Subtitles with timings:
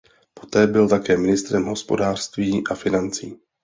[0.33, 3.39] Poté byl také ministrem hospodářství a financí.